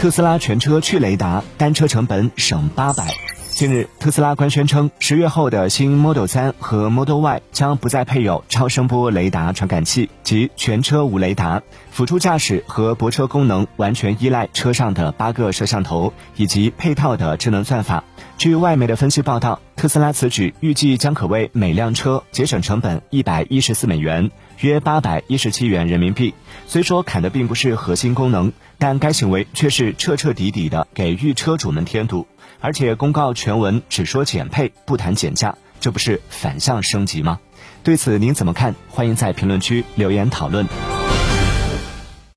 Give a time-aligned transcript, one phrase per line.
[0.00, 3.06] 特斯拉全车去雷达，单车成本省八百。
[3.50, 11.60] 近日，特斯拉官宣称，十月后的新 Model 3和 Model Y 将不再配有超声波雷达传感器及全车无雷达，
[11.90, 18.02] 辅助驾驶和泊车功能完全依赖车上的八个摄像头以及配套的智能算法。
[18.38, 26.34] 据外媒的分析报道，特斯拉此举预计将可为每辆车节省成本一百一十四美元，约八百一十七元人民币。
[26.66, 32.26] 虽说砍的并不是核心功能，但该行为却是彻彻底底的给予车主们添堵。
[32.60, 37.40] 而且公告全文只说减配，不谈减价，这不是反向升级吗？
[37.82, 38.74] 对此您怎么看？
[38.90, 40.66] 欢迎在评论区留言讨论。